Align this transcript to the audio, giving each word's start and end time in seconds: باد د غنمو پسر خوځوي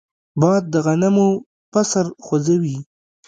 باد 0.39 0.63
د 0.73 0.75
غنمو 0.85 1.27
پسر 1.71 2.05
خوځوي 2.25 2.77